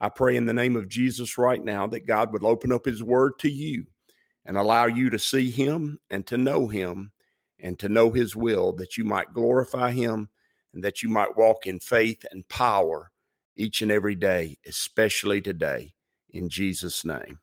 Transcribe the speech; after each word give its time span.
I 0.00 0.08
pray 0.08 0.36
in 0.36 0.46
the 0.46 0.54
name 0.54 0.76
of 0.76 0.88
Jesus 0.88 1.36
right 1.36 1.62
now 1.62 1.86
that 1.88 2.06
God 2.06 2.32
would 2.32 2.42
open 2.42 2.72
up 2.72 2.86
His 2.86 3.02
Word 3.02 3.38
to 3.40 3.50
you 3.50 3.84
and 4.46 4.56
allow 4.56 4.86
you 4.86 5.10
to 5.10 5.18
see 5.18 5.50
Him 5.50 5.98
and 6.10 6.26
to 6.26 6.38
know 6.38 6.68
Him 6.68 7.12
and 7.58 7.78
to 7.78 7.88
know 7.90 8.10
His 8.10 8.34
will, 8.34 8.72
that 8.72 8.96
you 8.96 9.04
might 9.04 9.34
glorify 9.34 9.90
Him 9.90 10.30
and 10.72 10.82
that 10.84 11.02
you 11.02 11.10
might 11.10 11.36
walk 11.36 11.66
in 11.66 11.80
faith 11.80 12.24
and 12.30 12.48
power 12.48 13.10
each 13.56 13.82
and 13.82 13.92
every 13.92 14.14
day, 14.14 14.56
especially 14.66 15.42
today, 15.42 15.92
in 16.30 16.48
Jesus' 16.48 17.04
name. 17.04 17.40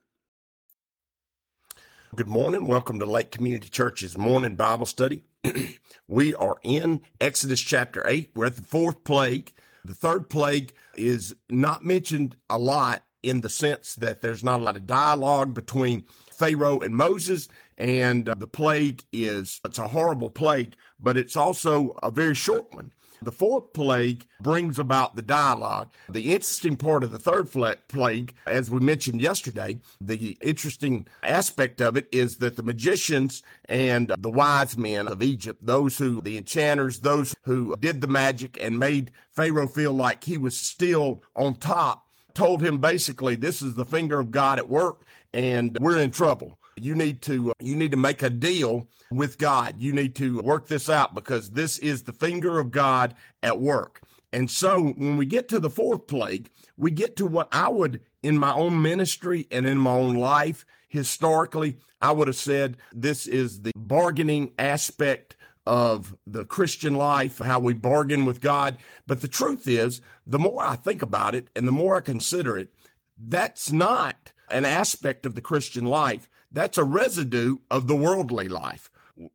Good 2.16 2.28
morning. 2.28 2.66
Welcome 2.66 2.98
to 3.00 3.06
Lake 3.06 3.30
Community 3.30 3.70
Church's 3.70 4.18
morning 4.18 4.56
Bible 4.56 4.88
study. 4.88 5.26
we 6.08 6.34
are 6.34 6.56
in 6.64 7.02
Exodus 7.22 7.62
chapter 7.62 8.02
8. 8.08 8.32
We're 8.34 8.46
at 8.48 8.56
the 8.56 8.64
fourth 8.64 9.04
plague. 9.04 9.54
The 9.88 9.96
third 9.96 10.30
plague 10.30 10.74
is 10.96 11.34
not 11.50 11.86
mentioned 11.86 12.36
a 12.50 12.58
lot 12.58 13.04
in 13.24 13.42
the 13.42 13.50
sense 13.50 13.96
that 13.96 14.22
there's 14.22 14.44
not 14.44 14.60
a 14.60 14.64
lot 14.64 14.76
of 14.76 14.86
dialogue 14.86 15.54
between 15.54 16.04
Pharaoh 16.32 16.80
and 16.80 16.94
Moses. 16.94 17.48
And 17.78 18.28
uh, 18.28 18.36
the 18.36 18.48
plague 18.48 19.04
is, 19.14 19.62
it's 19.64 19.80
a 19.80 19.88
horrible 19.88 20.30
plague, 20.30 20.76
but 21.00 21.16
it's 21.16 21.38
also 21.38 21.98
a 22.04 22.12
very 22.12 22.36
short 22.36 22.74
one. 22.74 22.92
The 23.22 23.32
fourth 23.32 23.74
plague 23.74 24.26
brings 24.40 24.78
about 24.80 25.16
the 25.16 25.22
dialogue. 25.22 25.90
The 26.10 26.34
interesting 26.34 26.76
part 26.76 27.04
of 27.04 27.12
the 27.12 27.20
third 27.20 27.50
plague, 27.88 28.34
as 28.46 28.70
we 28.70 28.80
mentioned 28.80 29.22
yesterday, 29.22 29.80
the 30.00 30.38
interesting 30.42 31.08
aspect 31.24 31.82
of 31.82 31.98
it 31.98 32.08
is 32.12 32.38
that 32.38 32.56
the 32.56 32.64
magicians 32.64 33.44
and 33.66 34.14
the 34.20 34.30
wise 34.30 34.78
men 34.78 35.08
of 35.08 35.24
Egypt, 35.24 35.66
those 35.66 35.98
who, 35.98 36.22
the 36.22 36.38
enchanters, 36.38 37.00
those 37.00 37.36
who 37.44 37.76
did 37.78 38.02
the 38.02 38.08
magic 38.08 38.58
and 38.62 38.78
made 38.80 39.12
Pharaoh 39.32 39.68
feel 39.68 39.94
like 39.94 40.24
he 40.24 40.38
was 40.38 40.56
still 40.56 41.24
on 41.36 41.56
top, 41.56 42.08
told 42.34 42.62
him 42.62 42.78
basically, 42.78 43.36
this 43.36 43.62
is 43.62 43.74
the 43.74 43.86
finger 43.86 44.20
of 44.20 44.32
God 44.32 44.60
at 44.60 44.70
work 44.70 45.04
and 45.34 45.78
we're 45.80 46.00
in 46.00 46.12
trouble. 46.12 46.57
You 46.78 46.96
need 46.96 47.22
to, 47.24 47.52
uh, 47.52 47.54
you 47.60 47.76
need 47.76 47.92
to 47.92 47.98
make 47.98 48.22
a 48.22 48.30
deal 48.30 48.88
with 49.12 49.38
God. 49.38 49.76
You 49.80 49.94
need 49.94 50.16
to 50.16 50.42
work 50.42 50.68
this 50.68 50.90
out 50.90 51.16
because 51.16 51.52
this 51.52 51.78
is 51.80 52.04
the 52.04 52.14
finger 52.14 52.60
of 52.60 52.72
God 52.72 53.16
at 53.42 53.60
work. 53.60 54.02
And 54.34 54.52
so 54.52 54.90
when 54.90 55.18
we 55.18 55.26
get 55.26 55.48
to 55.50 55.60
the 55.60 55.70
fourth 55.70 56.08
plague, 56.08 56.50
we 56.76 56.92
get 56.92 57.16
to 57.18 57.26
what 57.26 57.48
I 57.52 57.70
would, 57.70 58.02
in 58.22 58.38
my 58.38 58.54
own 58.54 58.82
ministry 58.82 59.48
and 59.52 59.66
in 59.66 59.78
my 59.78 59.92
own 59.92 60.16
life, 60.16 60.66
historically, 60.90 61.78
I 62.02 62.12
would 62.12 62.28
have 62.28 62.36
said 62.36 62.78
this 62.94 63.26
is 63.26 63.62
the 63.62 63.72
bargaining 63.76 64.52
aspect 64.60 65.36
of 65.66 66.16
the 66.26 66.46
Christian 66.46 66.96
life, 66.96 67.40
how 67.40 67.60
we 67.60 67.74
bargain 67.74 68.26
with 68.26 68.42
God. 68.42 68.78
But 69.06 69.22
the 69.22 69.28
truth 69.28 69.68
is, 69.68 70.02
the 70.26 70.40
more 70.40 70.64
I 70.64 70.76
think 70.76 71.02
about 71.02 71.36
it 71.36 71.50
and 71.56 71.68
the 71.68 71.74
more 71.74 71.98
I 71.98 72.02
consider 72.02 72.58
it, 72.58 72.74
that's 73.18 73.72
not 73.72 74.32
an 74.50 74.66
aspect 74.66 75.26
of 75.26 75.36
the 75.36 75.42
Christian 75.42 75.86
life. 75.86 76.30
That's 76.52 76.78
a 76.78 76.84
residue 76.84 77.58
of 77.70 77.88
the 77.88 77.96
worldly 77.96 78.48
life 78.48 78.90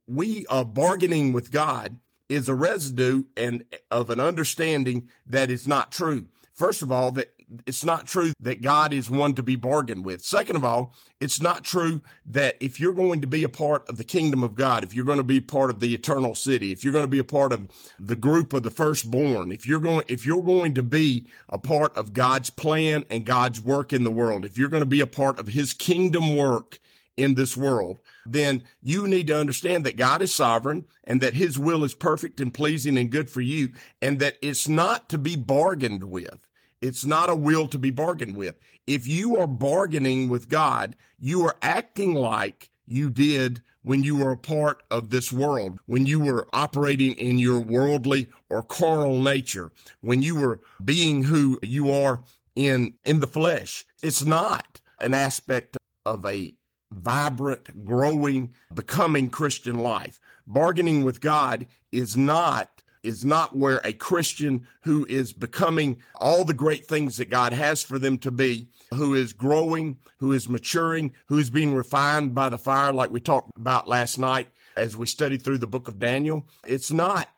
we 0.06 0.46
are 0.46 0.64
bargaining 0.64 1.32
with 1.32 1.50
God 1.50 1.98
is 2.28 2.48
a 2.48 2.54
residue 2.54 3.24
and 3.36 3.64
of 3.90 4.10
an 4.10 4.20
understanding 4.20 5.08
that 5.26 5.50
is 5.50 5.68
not 5.68 5.92
true. 5.92 6.26
First 6.54 6.82
of 6.82 6.92
all, 6.92 7.10
that 7.12 7.34
it's 7.66 7.84
not 7.84 8.06
true 8.06 8.32
that 8.40 8.62
God 8.62 8.94
is 8.94 9.10
one 9.10 9.34
to 9.34 9.42
be 9.42 9.56
bargained 9.56 10.06
with. 10.06 10.24
Second 10.24 10.56
of 10.56 10.64
all, 10.64 10.94
it's 11.20 11.40
not 11.40 11.64
true 11.64 12.00
that 12.24 12.56
if 12.60 12.80
you're 12.80 12.94
going 12.94 13.20
to 13.20 13.26
be 13.26 13.44
a 13.44 13.48
part 13.48 13.86
of 13.90 13.98
the 13.98 14.04
kingdom 14.04 14.42
of 14.42 14.54
God, 14.54 14.82
if 14.82 14.94
you're 14.94 15.04
going 15.04 15.18
to 15.18 15.24
be 15.24 15.40
part 15.40 15.68
of 15.68 15.80
the 15.80 15.92
eternal 15.92 16.34
city, 16.34 16.72
if 16.72 16.82
you're 16.82 16.94
going 16.94 17.04
to 17.04 17.08
be 17.08 17.18
a 17.18 17.24
part 17.24 17.52
of 17.52 17.68
the 18.00 18.16
group 18.16 18.54
of 18.54 18.62
the 18.62 18.70
firstborn, 18.70 19.52
if 19.52 19.66
you're 19.66 19.80
going, 19.80 20.04
if 20.08 20.24
you're 20.24 20.42
going 20.42 20.72
to 20.74 20.82
be 20.82 21.26
a 21.50 21.58
part 21.58 21.94
of 21.94 22.14
God's 22.14 22.48
plan 22.48 23.04
and 23.10 23.26
God's 23.26 23.60
work 23.60 23.92
in 23.92 24.04
the 24.04 24.10
world, 24.10 24.46
if 24.46 24.56
you're 24.56 24.70
going 24.70 24.80
to 24.82 24.86
be 24.86 25.00
a 25.00 25.06
part 25.06 25.38
of 25.38 25.48
his 25.48 25.74
kingdom 25.74 26.34
work 26.36 26.78
in 27.16 27.34
this 27.34 27.56
world, 27.56 28.00
then 28.24 28.62
you 28.82 29.06
need 29.06 29.26
to 29.26 29.38
understand 29.38 29.84
that 29.84 29.96
God 29.96 30.22
is 30.22 30.34
sovereign 30.34 30.86
and 31.04 31.20
that 31.20 31.34
his 31.34 31.58
will 31.58 31.84
is 31.84 31.94
perfect 31.94 32.40
and 32.40 32.52
pleasing 32.52 32.96
and 32.96 33.10
good 33.10 33.28
for 33.28 33.40
you 33.40 33.70
and 34.00 34.18
that 34.18 34.36
it's 34.40 34.68
not 34.68 35.08
to 35.10 35.18
be 35.18 35.36
bargained 35.36 36.04
with. 36.04 36.46
It's 36.80 37.04
not 37.04 37.30
a 37.30 37.34
will 37.34 37.68
to 37.68 37.78
be 37.78 37.90
bargained 37.90 38.36
with. 38.36 38.58
If 38.86 39.06
you 39.06 39.36
are 39.36 39.46
bargaining 39.46 40.28
with 40.28 40.48
God, 40.48 40.96
you 41.20 41.46
are 41.46 41.56
acting 41.62 42.14
like 42.14 42.70
you 42.86 43.10
did 43.10 43.62
when 43.82 44.02
you 44.02 44.16
were 44.16 44.32
a 44.32 44.36
part 44.36 44.82
of 44.90 45.10
this 45.10 45.32
world, 45.32 45.78
when 45.86 46.06
you 46.06 46.20
were 46.20 46.48
operating 46.52 47.12
in 47.12 47.38
your 47.38 47.60
worldly 47.60 48.28
or 48.48 48.62
carnal 48.62 49.20
nature, 49.20 49.72
when 50.00 50.22
you 50.22 50.36
were 50.36 50.60
being 50.84 51.24
who 51.24 51.58
you 51.62 51.90
are 51.90 52.22
in, 52.54 52.94
in 53.04 53.20
the 53.20 53.26
flesh. 53.26 53.84
It's 54.02 54.24
not 54.24 54.80
an 55.00 55.14
aspect 55.14 55.76
of 56.04 56.24
a 56.26 56.54
vibrant, 56.92 57.84
growing, 57.84 58.52
becoming 58.74 59.30
Christian 59.30 59.78
life. 59.78 60.20
Bargaining 60.46 61.04
with 61.04 61.20
God 61.20 61.66
is 61.90 62.16
not 62.16 62.68
is 63.02 63.24
not 63.24 63.56
where 63.56 63.80
a 63.82 63.92
Christian 63.92 64.66
who 64.82 65.04
is 65.08 65.32
becoming 65.32 66.00
all 66.14 66.44
the 66.44 66.54
great 66.54 66.86
things 66.86 67.16
that 67.16 67.30
God 67.30 67.52
has 67.52 67.82
for 67.82 67.98
them 67.98 68.16
to 68.18 68.30
be, 68.30 68.68
who 68.94 69.14
is 69.14 69.32
growing, 69.32 69.98
who 70.18 70.32
is 70.32 70.48
maturing, 70.48 71.12
who 71.26 71.38
is 71.38 71.50
being 71.50 71.74
refined 71.74 72.34
by 72.34 72.48
the 72.48 72.58
fire, 72.58 72.92
like 72.92 73.10
we 73.10 73.20
talked 73.20 73.50
about 73.56 73.88
last 73.88 74.18
night 74.18 74.48
as 74.76 74.96
we 74.96 75.06
studied 75.06 75.42
through 75.42 75.58
the 75.58 75.66
book 75.66 75.88
of 75.88 75.98
Daniel. 75.98 76.46
It's 76.64 76.92
not, 76.92 77.28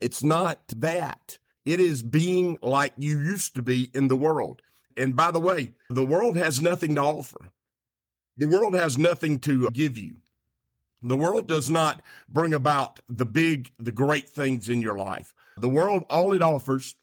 it's 0.00 0.22
not 0.22 0.60
that. 0.76 1.38
It 1.64 1.80
is 1.80 2.02
being 2.02 2.58
like 2.62 2.92
you 2.96 3.18
used 3.18 3.54
to 3.56 3.62
be 3.62 3.90
in 3.92 4.08
the 4.08 4.16
world. 4.16 4.62
And 4.96 5.16
by 5.16 5.30
the 5.30 5.40
way, 5.40 5.72
the 5.88 6.06
world 6.06 6.36
has 6.36 6.60
nothing 6.60 6.94
to 6.94 7.02
offer. 7.02 7.50
The 8.40 8.48
world 8.48 8.72
has 8.72 8.96
nothing 8.96 9.38
to 9.40 9.70
give 9.70 9.98
you. 9.98 10.16
The 11.02 11.16
world 11.16 11.46
does 11.46 11.68
not 11.68 12.00
bring 12.26 12.54
about 12.54 12.98
the 13.06 13.26
big, 13.26 13.70
the 13.78 13.92
great 13.92 14.30
things 14.30 14.70
in 14.70 14.80
your 14.80 14.96
life. 14.96 15.34
The 15.58 15.68
world, 15.68 16.04
all 16.08 16.32
it 16.32 16.40
offers 16.40 16.94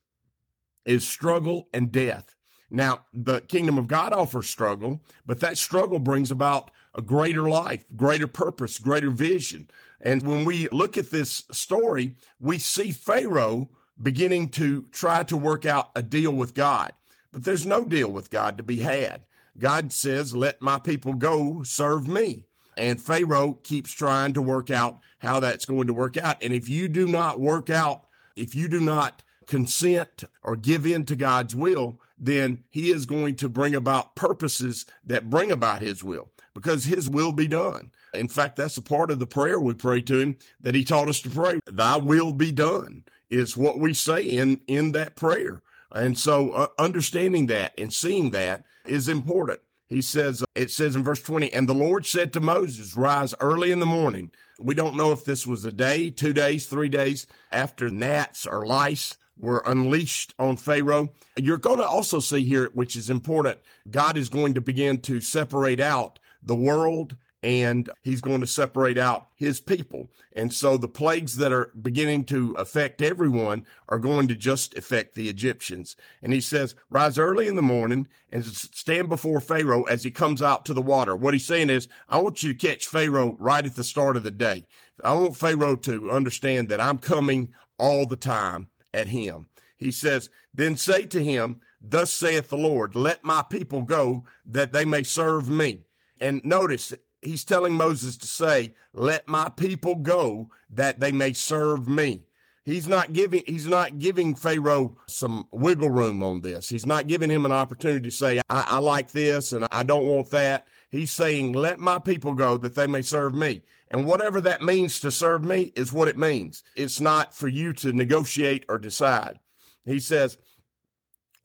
is 0.83 1.07
struggle 1.07 1.67
and 1.75 1.91
death. 1.91 2.33
Now, 2.71 3.05
the 3.13 3.41
kingdom 3.41 3.77
of 3.77 3.87
God 3.87 4.13
offers 4.13 4.49
struggle, 4.49 4.99
but 5.27 5.39
that 5.41 5.59
struggle 5.59 5.99
brings 5.99 6.31
about 6.31 6.71
a 6.95 7.03
greater 7.03 7.47
life, 7.47 7.85
greater 7.95 8.27
purpose, 8.27 8.79
greater 8.79 9.11
vision. 9.11 9.69
And 10.01 10.23
when 10.23 10.43
we 10.43 10.67
look 10.69 10.97
at 10.97 11.11
this 11.11 11.43
story, 11.51 12.15
we 12.39 12.57
see 12.57 12.91
Pharaoh 12.91 13.69
beginning 14.01 14.49
to 14.49 14.87
try 14.91 15.21
to 15.25 15.37
work 15.37 15.67
out 15.67 15.91
a 15.95 16.01
deal 16.01 16.31
with 16.31 16.55
God. 16.55 16.93
But 17.31 17.43
there's 17.43 17.67
no 17.67 17.85
deal 17.85 18.11
with 18.11 18.31
God 18.31 18.57
to 18.57 18.63
be 18.63 18.77
had. 18.77 19.26
God 19.59 19.91
says, 19.91 20.35
let 20.35 20.61
my 20.61 20.79
people 20.79 21.13
go 21.13 21.63
serve 21.63 22.07
me. 22.07 22.45
And 22.77 23.01
Pharaoh 23.01 23.53
keeps 23.63 23.91
trying 23.91 24.33
to 24.33 24.41
work 24.41 24.69
out 24.69 24.99
how 25.19 25.39
that's 25.39 25.65
going 25.65 25.87
to 25.87 25.93
work 25.93 26.15
out. 26.15 26.43
And 26.43 26.53
if 26.53 26.69
you 26.69 26.87
do 26.87 27.07
not 27.07 27.39
work 27.39 27.69
out, 27.69 28.05
if 28.35 28.53
you 28.53 28.67
do 28.67 28.79
not 28.79 29.23
consent 29.47 30.23
or 30.43 30.55
give 30.55 30.85
in 30.85 31.05
to 31.05 31.15
God's 31.15 31.55
will, 31.55 31.99
then 32.19 32.63
he 32.69 32.91
is 32.91 33.05
going 33.05 33.35
to 33.37 33.49
bring 33.49 33.73
about 33.73 34.15
purposes 34.15 34.85
that 35.05 35.29
bring 35.29 35.51
about 35.51 35.81
his 35.81 36.03
will 36.03 36.29
because 36.53 36.85
his 36.85 37.09
will 37.09 37.31
be 37.31 37.47
done. 37.47 37.91
In 38.13 38.27
fact, 38.27 38.55
that's 38.55 38.77
a 38.77 38.81
part 38.81 39.11
of 39.11 39.19
the 39.19 39.27
prayer 39.27 39.59
we 39.59 39.73
pray 39.73 40.01
to 40.01 40.19
him 40.19 40.37
that 40.61 40.75
he 40.75 40.83
taught 40.83 41.09
us 41.09 41.21
to 41.21 41.29
pray. 41.29 41.59
Thy 41.71 41.97
will 41.97 42.33
be 42.33 42.51
done 42.51 43.03
is 43.29 43.57
what 43.57 43.79
we 43.79 43.93
say 43.93 44.23
in, 44.23 44.61
in 44.67 44.91
that 44.93 45.15
prayer. 45.15 45.61
And 45.91 46.17
so 46.17 46.51
uh, 46.51 46.67
understanding 46.77 47.47
that 47.47 47.73
and 47.77 47.93
seeing 47.93 48.31
that 48.31 48.63
is 48.87 49.07
important. 49.07 49.59
He 49.87 50.01
says, 50.01 50.43
uh, 50.43 50.45
it 50.55 50.71
says 50.71 50.95
in 50.95 51.03
verse 51.03 51.21
20, 51.21 51.51
and 51.53 51.67
the 51.67 51.73
Lord 51.73 52.05
said 52.05 52.33
to 52.33 52.39
Moses, 52.39 52.97
rise 52.97 53.33
early 53.39 53.71
in 53.71 53.79
the 53.79 53.85
morning. 53.85 54.31
We 54.59 54.75
don't 54.75 54.97
know 54.97 55.11
if 55.11 55.23
this 55.23 55.47
was 55.47 55.63
a 55.65 55.71
day, 55.71 56.09
two 56.09 56.33
days, 56.33 56.65
three 56.65 56.89
days 56.89 57.27
after 57.51 57.89
gnats 57.89 58.45
or 58.45 58.65
lice 58.65 59.17
were 59.37 59.63
unleashed 59.65 60.33
on 60.39 60.57
Pharaoh. 60.57 61.09
You're 61.37 61.57
going 61.57 61.77
to 61.77 61.87
also 61.87 62.19
see 62.19 62.43
here, 62.43 62.69
which 62.73 62.95
is 62.95 63.09
important, 63.09 63.59
God 63.89 64.17
is 64.17 64.29
going 64.29 64.55
to 64.55 64.61
begin 64.61 64.99
to 65.01 65.21
separate 65.21 65.79
out 65.79 66.19
the 66.41 66.55
world 66.55 67.15
and 67.43 67.89
he's 68.01 68.21
going 68.21 68.41
to 68.41 68.47
separate 68.47 68.97
out 68.97 69.27
his 69.35 69.59
people. 69.59 70.09
And 70.35 70.51
so 70.51 70.75
the 70.75 70.87
plagues 70.87 71.37
that 71.37 71.51
are 71.51 71.71
beginning 71.81 72.25
to 72.25 72.53
affect 72.53 73.01
everyone 73.01 73.65
are 73.89 73.99
going 73.99 74.27
to 74.29 74.35
just 74.35 74.75
affect 74.75 75.15
the 75.15 75.29
Egyptians. 75.29 75.95
And 76.21 76.33
he 76.33 76.41
says, 76.41 76.75
rise 76.89 77.17
early 77.19 77.47
in 77.47 77.55
the 77.55 77.61
morning 77.61 78.07
and 78.31 78.43
stand 78.45 79.09
before 79.09 79.39
Pharaoh 79.39 79.83
as 79.83 80.03
he 80.03 80.11
comes 80.11 80.41
out 80.41 80.65
to 80.65 80.73
the 80.73 80.81
water. 80.81 81.15
What 81.15 81.33
he's 81.33 81.45
saying 81.45 81.69
is, 81.69 81.87
I 82.09 82.17
want 82.19 82.41
you 82.41 82.53
to 82.53 82.67
catch 82.67 82.87
Pharaoh 82.87 83.35
right 83.39 83.65
at 83.65 83.75
the 83.75 83.83
start 83.83 84.17
of 84.17 84.23
the 84.23 84.31
day. 84.31 84.65
I 85.03 85.13
want 85.13 85.37
Pharaoh 85.37 85.75
to 85.75 86.09
understand 86.11 86.69
that 86.69 86.81
I'm 86.81 86.97
coming 86.97 87.53
all 87.77 88.07
the 88.07 88.15
time 88.15 88.69
at 88.93 89.07
him. 89.07 89.47
He 89.77 89.91
says, 89.91 90.29
then 90.53 90.75
say 90.75 91.05
to 91.05 91.23
him, 91.23 91.61
thus 91.79 92.11
saith 92.11 92.49
the 92.49 92.57
Lord, 92.57 92.95
let 92.95 93.23
my 93.23 93.43
people 93.47 93.83
go 93.83 94.23
that 94.43 94.73
they 94.73 94.85
may 94.85 95.03
serve 95.03 95.47
me. 95.47 95.83
And 96.19 96.43
notice 96.43 96.95
he's 97.27 97.43
telling 97.43 97.73
Moses 97.73 98.17
to 98.17 98.27
say, 98.27 98.73
let 98.93 99.27
my 99.27 99.49
people 99.49 99.95
go 99.95 100.49
that 100.69 100.99
they 100.99 101.11
may 101.11 101.33
serve 101.33 101.87
me. 101.87 102.23
He's 102.63 102.87
not 102.87 103.13
giving, 103.13 103.43
he's 103.45 103.67
not 103.67 103.99
giving 103.99 104.35
Pharaoh 104.35 104.97
some 105.07 105.47
wiggle 105.51 105.89
room 105.89 106.21
on 106.21 106.41
this. 106.41 106.67
He's 106.67 106.85
not 106.85 107.07
giving 107.07 107.29
him 107.29 107.45
an 107.45 107.51
opportunity 107.51 108.09
to 108.09 108.15
say, 108.15 108.39
I, 108.49 108.65
I 108.67 108.77
like 108.79 109.11
this 109.11 109.53
and 109.53 109.67
I 109.71 109.83
don't 109.83 110.05
want 110.05 110.29
that. 110.31 110.67
He's 110.89 111.11
saying, 111.11 111.53
let 111.53 111.79
my 111.79 111.99
people 111.99 112.33
go 112.33 112.57
that 112.57 112.75
they 112.75 112.87
may 112.87 113.01
serve 113.01 113.33
me. 113.33 113.61
And 113.89 114.05
whatever 114.05 114.41
that 114.41 114.61
means 114.61 114.99
to 114.99 115.11
serve 115.11 115.45
me 115.45 115.71
is 115.75 115.93
what 115.93 116.09
it 116.09 116.17
means. 116.17 116.63
It's 116.75 116.99
not 116.99 117.33
for 117.33 117.47
you 117.47 117.71
to 117.73 117.93
negotiate 117.93 118.65
or 118.67 118.77
decide. 118.77 119.39
He 119.85 119.99
says, 119.99 120.37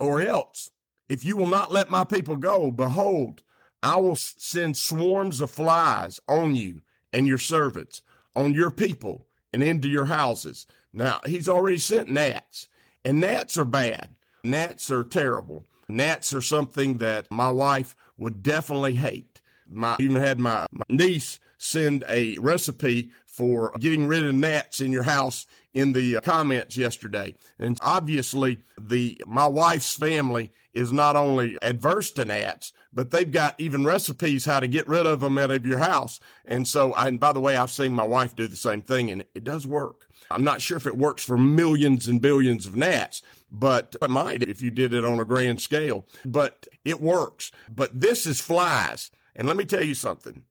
or 0.00 0.20
else, 0.20 0.70
if 1.08 1.24
you 1.24 1.36
will 1.36 1.46
not 1.46 1.70
let 1.70 1.90
my 1.90 2.02
people 2.02 2.36
go, 2.36 2.72
behold, 2.72 3.42
I 3.82 3.96
will 3.96 4.16
send 4.16 4.76
swarms 4.76 5.40
of 5.40 5.50
flies 5.50 6.20
on 6.28 6.54
you 6.54 6.82
and 7.12 7.26
your 7.26 7.38
servants, 7.38 8.02
on 8.34 8.54
your 8.54 8.70
people, 8.70 9.26
and 9.52 9.62
into 9.62 9.88
your 9.88 10.06
houses. 10.06 10.66
Now, 10.92 11.20
he's 11.26 11.48
already 11.48 11.78
sent 11.78 12.08
gnats, 12.08 12.68
and 13.04 13.20
gnats 13.20 13.58
are 13.58 13.64
bad. 13.64 14.10
Gnats 14.44 14.90
are 14.90 15.04
terrible. 15.04 15.64
Gnats 15.88 16.32
are 16.32 16.42
something 16.42 16.98
that 16.98 17.30
my 17.30 17.50
wife 17.50 17.94
would 18.16 18.42
definitely 18.42 18.94
hate. 18.94 19.40
My 19.68 19.96
even 19.98 20.16
had 20.16 20.38
my, 20.38 20.66
my 20.70 20.84
niece 20.88 21.40
send 21.58 22.04
a 22.08 22.36
recipe 22.38 23.10
for 23.26 23.72
getting 23.78 24.06
rid 24.06 24.24
of 24.24 24.34
gnats 24.34 24.80
in 24.80 24.92
your 24.92 25.04
house 25.04 25.46
in 25.74 25.92
the 25.92 26.16
uh, 26.16 26.20
comments 26.20 26.76
yesterday. 26.76 27.34
And 27.58 27.78
obviously, 27.80 28.58
the 28.78 29.20
my 29.26 29.46
wife's 29.46 29.96
family 29.96 30.52
is 30.74 30.92
not 30.92 31.16
only 31.16 31.58
adverse 31.62 32.10
to 32.12 32.24
gnats, 32.24 32.72
but 32.92 33.10
they've 33.10 33.30
got 33.30 33.54
even 33.58 33.84
recipes 33.84 34.44
how 34.44 34.60
to 34.60 34.66
get 34.66 34.88
rid 34.88 35.06
of 35.06 35.20
them 35.20 35.38
out 35.38 35.50
of 35.50 35.66
your 35.66 35.78
house. 35.78 36.20
And 36.44 36.66
so, 36.66 36.94
and 36.94 37.20
by 37.20 37.32
the 37.32 37.40
way, 37.40 37.56
I've 37.56 37.70
seen 37.70 37.92
my 37.92 38.06
wife 38.06 38.34
do 38.34 38.46
the 38.46 38.56
same 38.56 38.82
thing, 38.82 39.10
and 39.10 39.24
it 39.34 39.44
does 39.44 39.66
work. 39.66 40.06
I'm 40.30 40.44
not 40.44 40.62
sure 40.62 40.76
if 40.76 40.86
it 40.86 40.96
works 40.96 41.24
for 41.24 41.36
millions 41.36 42.08
and 42.08 42.20
billions 42.20 42.66
of 42.66 42.76
gnats, 42.76 43.22
but 43.50 43.96
it 44.00 44.08
might 44.08 44.42
if 44.42 44.62
you 44.62 44.70
did 44.70 44.94
it 44.94 45.04
on 45.04 45.20
a 45.20 45.24
grand 45.24 45.60
scale. 45.60 46.06
But 46.24 46.66
it 46.84 47.00
works. 47.00 47.52
But 47.70 48.00
this 48.00 48.26
is 48.26 48.40
flies. 48.40 49.10
And 49.36 49.46
let 49.46 49.56
me 49.56 49.64
tell 49.64 49.84
you 49.84 49.94
something. 49.94 50.42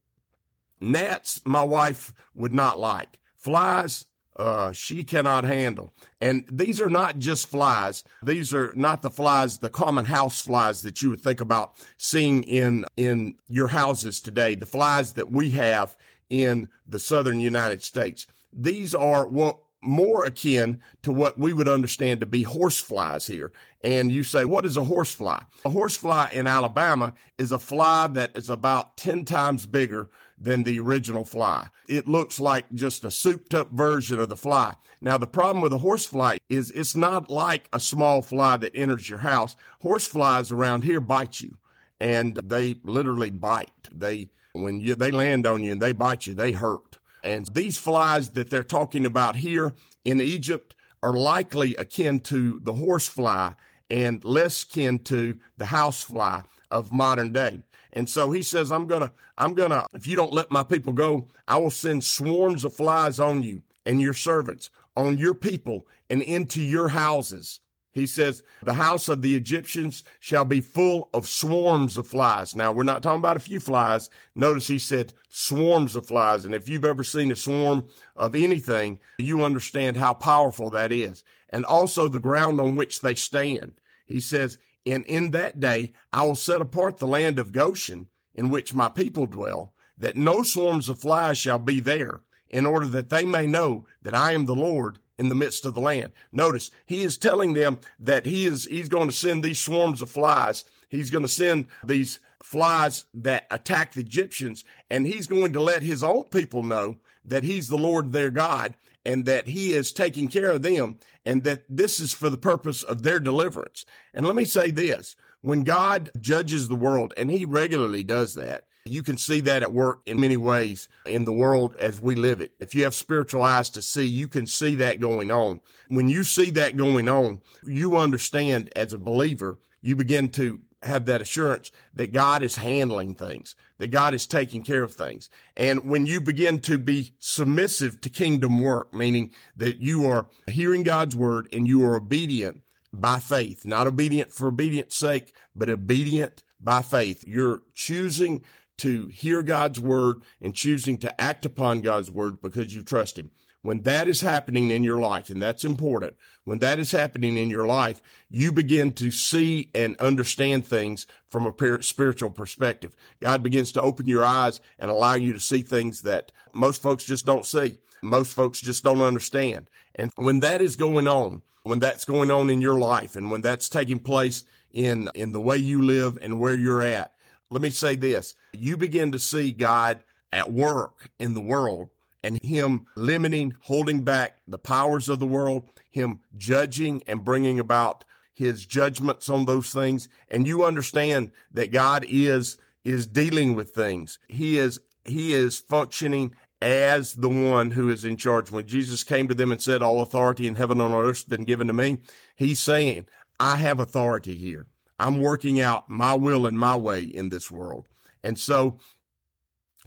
Gnats, 0.79 1.41
my 1.45 1.63
wife 1.63 2.13
would 2.35 2.53
not 2.53 2.79
like. 2.79 3.19
Flies, 3.35 4.05
uh, 4.37 4.71
she 4.71 5.03
cannot 5.03 5.43
handle. 5.43 5.93
And 6.19 6.45
these 6.51 6.79
are 6.81 6.89
not 6.89 7.19
just 7.19 7.47
flies. 7.47 8.03
These 8.23 8.53
are 8.53 8.73
not 8.75 9.01
the 9.01 9.09
flies, 9.09 9.57
the 9.57 9.69
common 9.69 10.05
house 10.05 10.41
flies 10.41 10.81
that 10.83 11.01
you 11.01 11.09
would 11.09 11.21
think 11.21 11.41
about 11.41 11.73
seeing 11.97 12.43
in, 12.43 12.85
in 12.97 13.35
your 13.47 13.67
houses 13.67 14.19
today, 14.19 14.55
the 14.55 14.65
flies 14.65 15.13
that 15.13 15.31
we 15.31 15.51
have 15.51 15.95
in 16.29 16.69
the 16.87 16.99
southern 16.99 17.39
United 17.39 17.83
States. 17.83 18.25
These 18.53 18.95
are 18.95 19.27
what 19.27 19.57
more 19.83 20.25
akin 20.25 20.79
to 21.01 21.11
what 21.11 21.37
we 21.37 21.53
would 21.53 21.67
understand 21.67 22.19
to 22.19 22.25
be 22.25 22.43
horse 22.43 22.79
flies 22.79 23.25
here. 23.25 23.51
And 23.83 24.11
you 24.11 24.23
say, 24.23 24.45
what 24.45 24.65
is 24.65 24.77
a 24.77 24.83
horse 24.83 25.13
fly? 25.13 25.43
A 25.65 25.69
horse 25.69 25.97
fly 25.97 26.29
in 26.31 26.45
Alabama 26.45 27.13
is 27.37 27.51
a 27.51 27.59
fly 27.59 28.07
that 28.07 28.31
is 28.35 28.49
about 28.49 28.95
10 28.97 29.25
times 29.25 29.65
bigger 29.65 30.09
than 30.41 30.63
the 30.63 30.79
original 30.79 31.23
fly. 31.23 31.67
It 31.87 32.07
looks 32.07 32.39
like 32.39 32.65
just 32.73 33.05
a 33.05 33.11
souped 33.11 33.53
up 33.53 33.71
version 33.71 34.19
of 34.19 34.29
the 34.29 34.35
fly. 34.35 34.73
Now, 34.99 35.17
the 35.17 35.27
problem 35.27 35.61
with 35.61 35.73
a 35.73 35.77
horsefly 35.77 36.37
is 36.49 36.71
it's 36.71 36.95
not 36.95 37.29
like 37.29 37.67
a 37.71 37.79
small 37.79 38.21
fly 38.21 38.57
that 38.57 38.75
enters 38.75 39.09
your 39.09 39.19
house. 39.19 39.55
Horseflies 39.83 40.51
around 40.51 40.83
here 40.83 40.99
bite 40.99 41.41
you 41.41 41.57
and 41.99 42.35
they 42.35 42.75
literally 42.83 43.29
bite. 43.29 43.89
They, 43.91 44.29
when 44.53 44.79
you, 44.79 44.95
they 44.95 45.11
land 45.11 45.45
on 45.45 45.63
you 45.63 45.71
and 45.71 45.81
they 45.81 45.91
bite 45.91 46.25
you, 46.25 46.33
they 46.33 46.51
hurt. 46.51 46.97
And 47.23 47.45
these 47.53 47.77
flies 47.77 48.31
that 48.31 48.49
they're 48.49 48.63
talking 48.63 49.05
about 49.05 49.35
here 49.35 49.73
in 50.03 50.19
Egypt 50.19 50.73
are 51.03 51.13
likely 51.13 51.75
akin 51.75 52.19
to 52.21 52.59
the 52.63 52.73
horsefly 52.73 53.51
and 53.89 54.23
less 54.23 54.63
akin 54.63 54.99
to 54.99 55.37
the 55.57 55.65
housefly 55.65 56.41
of 56.71 56.91
modern 56.91 57.31
day. 57.31 57.61
And 57.93 58.09
so 58.09 58.31
he 58.31 58.41
says, 58.41 58.71
I'm 58.71 58.87
going 58.87 59.01
to, 59.01 59.11
I'm 59.37 59.53
going 59.53 59.71
to, 59.71 59.85
if 59.93 60.07
you 60.07 60.15
don't 60.15 60.33
let 60.33 60.51
my 60.51 60.63
people 60.63 60.93
go, 60.93 61.27
I 61.47 61.57
will 61.57 61.71
send 61.71 62.03
swarms 62.03 62.63
of 62.63 62.73
flies 62.73 63.19
on 63.19 63.43
you 63.43 63.61
and 63.85 63.99
your 63.99 64.13
servants, 64.13 64.69
on 64.95 65.17
your 65.17 65.33
people, 65.33 65.87
and 66.09 66.21
into 66.21 66.61
your 66.61 66.87
houses. 66.87 67.59
He 67.93 68.05
says, 68.05 68.41
the 68.63 68.73
house 68.73 69.09
of 69.09 69.21
the 69.21 69.35
Egyptians 69.35 70.05
shall 70.21 70.45
be 70.45 70.61
full 70.61 71.09
of 71.13 71.27
swarms 71.27 71.97
of 71.97 72.07
flies. 72.07 72.55
Now, 72.55 72.71
we're 72.71 72.83
not 72.83 73.03
talking 73.03 73.19
about 73.19 73.35
a 73.35 73.41
few 73.41 73.59
flies. 73.59 74.09
Notice 74.33 74.67
he 74.67 74.79
said 74.79 75.13
swarms 75.27 75.97
of 75.97 76.07
flies. 76.07 76.45
And 76.45 76.55
if 76.55 76.69
you've 76.69 76.85
ever 76.85 77.03
seen 77.03 77.33
a 77.33 77.35
swarm 77.35 77.85
of 78.15 78.33
anything, 78.33 78.97
you 79.17 79.43
understand 79.43 79.97
how 79.97 80.13
powerful 80.13 80.69
that 80.69 80.93
is. 80.93 81.25
And 81.49 81.65
also 81.65 82.07
the 82.07 82.19
ground 82.19 82.61
on 82.61 82.77
which 82.77 83.01
they 83.01 83.15
stand. 83.15 83.73
He 84.05 84.21
says, 84.21 84.57
and 84.85 85.05
in 85.05 85.31
that 85.31 85.59
day 85.59 85.93
I 86.11 86.23
will 86.23 86.35
set 86.35 86.61
apart 86.61 86.97
the 86.97 87.07
land 87.07 87.39
of 87.39 87.51
Goshen, 87.51 88.07
in 88.33 88.49
which 88.49 88.73
my 88.73 88.89
people 88.89 89.25
dwell, 89.25 89.73
that 89.97 90.15
no 90.15 90.43
swarms 90.43 90.89
of 90.89 90.99
flies 90.99 91.37
shall 91.37 91.59
be 91.59 91.79
there, 91.79 92.21
in 92.49 92.65
order 92.65 92.87
that 92.87 93.09
they 93.09 93.23
may 93.23 93.47
know 93.47 93.85
that 94.01 94.15
I 94.15 94.33
am 94.33 94.45
the 94.45 94.55
Lord 94.55 94.99
in 95.17 95.29
the 95.29 95.35
midst 95.35 95.65
of 95.65 95.73
the 95.73 95.81
land. 95.81 96.11
Notice 96.31 96.71
he 96.85 97.03
is 97.03 97.17
telling 97.17 97.53
them 97.53 97.79
that 97.99 98.25
he 98.25 98.45
is 98.45 98.65
he's 98.65 98.89
going 98.89 99.07
to 99.07 99.15
send 99.15 99.43
these 99.43 99.59
swarms 99.59 100.01
of 100.01 100.09
flies. 100.09 100.65
He's 100.89 101.11
going 101.11 101.23
to 101.23 101.29
send 101.29 101.67
these 101.83 102.19
flies 102.43 103.05
that 103.13 103.45
attack 103.51 103.93
the 103.93 104.01
Egyptians, 104.01 104.65
and 104.89 105.05
he's 105.05 105.27
going 105.27 105.53
to 105.53 105.61
let 105.61 105.83
his 105.83 106.03
own 106.03 106.23
people 106.25 106.63
know 106.63 106.97
that 107.23 107.43
he's 107.43 107.67
the 107.67 107.77
Lord 107.77 108.11
their 108.11 108.31
God 108.31 108.73
and 109.05 109.25
that 109.25 109.47
he 109.47 109.73
is 109.73 109.91
taking 109.91 110.27
care 110.27 110.51
of 110.51 110.61
them 110.61 110.97
and 111.25 111.43
that 111.43 111.63
this 111.69 111.99
is 111.99 112.13
for 112.13 112.29
the 112.29 112.37
purpose 112.37 112.83
of 112.83 113.03
their 113.03 113.19
deliverance. 113.19 113.85
And 114.13 114.25
let 114.25 114.35
me 114.35 114.45
say 114.45 114.71
this 114.71 115.15
when 115.41 115.63
God 115.63 116.11
judges 116.19 116.67
the 116.67 116.75
world, 116.75 117.13
and 117.17 117.29
he 117.29 117.45
regularly 117.45 118.03
does 118.03 118.35
that, 118.35 118.65
you 118.85 119.03
can 119.03 119.17
see 119.17 119.41
that 119.41 119.61
at 119.61 119.73
work 119.73 120.01
in 120.05 120.19
many 120.19 120.37
ways 120.37 120.87
in 121.05 121.25
the 121.25 121.33
world 121.33 121.75
as 121.77 122.01
we 122.01 122.15
live 122.15 122.41
it. 122.41 122.51
If 122.59 122.73
you 122.73 122.83
have 122.83 122.95
spiritual 122.95 123.43
eyes 123.43 123.69
to 123.71 123.81
see, 123.81 124.05
you 124.05 124.27
can 124.27 124.47
see 124.47 124.75
that 124.75 124.99
going 124.99 125.29
on. 125.29 125.61
When 125.89 126.09
you 126.09 126.23
see 126.23 126.49
that 126.51 126.77
going 126.77 127.07
on, 127.07 127.41
you 127.63 127.97
understand 127.97 128.71
as 128.75 128.93
a 128.93 128.97
believer, 128.97 129.59
you 129.81 129.95
begin 129.95 130.29
to 130.29 130.59
have 130.83 131.05
that 131.05 131.21
assurance 131.21 131.71
that 131.93 132.11
God 132.11 132.43
is 132.43 132.55
handling 132.55 133.15
things, 133.15 133.55
that 133.77 133.91
God 133.91 134.13
is 134.13 134.25
taking 134.25 134.63
care 134.63 134.83
of 134.83 134.93
things. 134.93 135.29
And 135.55 135.85
when 135.85 136.05
you 136.05 136.19
begin 136.21 136.59
to 136.61 136.77
be 136.77 137.13
submissive 137.19 138.01
to 138.01 138.09
kingdom 138.09 138.61
work, 138.61 138.93
meaning 138.93 139.31
that 139.55 139.77
you 139.77 140.05
are 140.07 140.27
hearing 140.47 140.83
God's 140.83 141.15
word 141.15 141.47
and 141.53 141.67
you 141.67 141.85
are 141.85 141.95
obedient 141.95 142.61
by 142.93 143.19
faith, 143.19 143.65
not 143.65 143.87
obedient 143.87 144.31
for 144.31 144.47
obedience 144.47 144.95
sake, 144.95 145.33
but 145.55 145.69
obedient 145.69 146.43
by 146.59 146.81
faith. 146.81 147.23
You're 147.27 147.61
choosing 147.73 148.43
to 148.77 149.07
hear 149.07 149.43
God's 149.43 149.79
word 149.79 150.23
and 150.41 150.55
choosing 150.55 150.97
to 150.97 151.21
act 151.21 151.45
upon 151.45 151.81
God's 151.81 152.09
word 152.09 152.41
because 152.41 152.73
you 152.73 152.81
trust 152.81 153.17
him. 153.19 153.29
When 153.63 153.83
that 153.83 154.07
is 154.07 154.21
happening 154.21 154.71
in 154.71 154.83
your 154.83 154.99
life, 154.99 155.29
and 155.29 155.41
that's 155.41 155.63
important, 155.63 156.15
when 156.45 156.59
that 156.59 156.79
is 156.79 156.91
happening 156.91 157.37
in 157.37 157.49
your 157.49 157.67
life, 157.67 158.01
you 158.29 158.51
begin 158.51 158.91
to 158.93 159.11
see 159.11 159.69
and 159.75 159.95
understand 159.97 160.65
things 160.65 161.05
from 161.29 161.45
a 161.45 161.83
spiritual 161.83 162.31
perspective. 162.31 162.95
God 163.19 163.43
begins 163.43 163.71
to 163.73 163.81
open 163.81 164.07
your 164.07 164.25
eyes 164.25 164.61
and 164.79 164.89
allow 164.89 165.13
you 165.13 165.31
to 165.33 165.39
see 165.39 165.61
things 165.61 166.01
that 166.01 166.31
most 166.53 166.81
folks 166.81 167.03
just 167.03 167.25
don't 167.25 167.45
see. 167.45 167.77
Most 168.01 168.33
folks 168.33 168.59
just 168.59 168.83
don't 168.83 169.01
understand. 169.01 169.69
And 169.93 170.11
when 170.15 170.39
that 170.39 170.61
is 170.61 170.75
going 170.75 171.07
on, 171.07 171.43
when 171.63 171.77
that's 171.77 172.05
going 172.05 172.31
on 172.31 172.49
in 172.49 172.61
your 172.61 172.79
life 172.79 173.15
and 173.15 173.29
when 173.29 173.41
that's 173.41 173.69
taking 173.69 173.99
place 173.99 174.43
in, 174.71 175.07
in 175.13 175.33
the 175.33 175.41
way 175.41 175.57
you 175.57 175.83
live 175.83 176.17
and 176.19 176.39
where 176.39 176.55
you're 176.55 176.81
at, 176.81 177.13
let 177.51 177.61
me 177.61 177.69
say 177.69 177.95
this. 177.95 178.33
You 178.53 178.75
begin 178.75 179.11
to 179.11 179.19
see 179.19 179.51
God 179.51 180.03
at 180.31 180.51
work 180.51 181.11
in 181.19 181.35
the 181.35 181.41
world 181.41 181.89
and 182.23 182.41
him 182.43 182.85
limiting, 182.95 183.53
holding 183.61 184.01
back 184.01 184.37
the 184.47 184.57
powers 184.57 185.09
of 185.09 185.19
the 185.19 185.25
world, 185.25 185.69
him 185.89 186.19
judging 186.37 187.01
and 187.07 187.25
bringing 187.25 187.59
about 187.59 188.03
his 188.33 188.65
judgments 188.65 189.29
on 189.29 189.45
those 189.45 189.71
things. 189.71 190.07
And 190.29 190.47
you 190.47 190.63
understand 190.63 191.31
that 191.53 191.71
God 191.71 192.05
is, 192.07 192.57
is 192.83 193.07
dealing 193.07 193.55
with 193.55 193.71
things. 193.71 194.19
He 194.27 194.57
is 194.57 194.79
he 195.03 195.33
is 195.33 195.59
functioning 195.59 196.35
as 196.61 197.13
the 197.13 197.29
one 197.29 197.71
who 197.71 197.89
is 197.89 198.05
in 198.05 198.17
charge. 198.17 198.51
When 198.51 198.67
Jesus 198.67 199.03
came 199.03 199.27
to 199.27 199.33
them 199.33 199.51
and 199.51 199.61
said, 199.61 199.81
All 199.81 200.01
authority 200.01 200.47
in 200.47 200.55
heaven 200.55 200.79
and 200.79 200.93
on 200.93 201.03
earth 201.03 201.17
has 201.17 201.23
been 201.25 201.43
given 201.43 201.67
to 201.67 201.73
me, 201.73 201.97
he's 202.35 202.59
saying, 202.59 203.07
I 203.39 203.55
have 203.55 203.79
authority 203.79 204.35
here. 204.35 204.67
I'm 204.99 205.19
working 205.19 205.59
out 205.59 205.89
my 205.89 206.13
will 206.13 206.45
and 206.45 206.57
my 206.57 206.75
way 206.75 207.01
in 207.01 207.29
this 207.29 207.49
world. 207.49 207.87
And 208.23 208.37
so 208.37 208.77